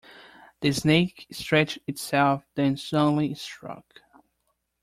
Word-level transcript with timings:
The 0.61 0.71
snake 0.71 1.27
stretched 1.31 1.77
itself, 1.87 2.43
then 2.55 2.75
suddenly 2.75 3.35
struck. 3.35 4.01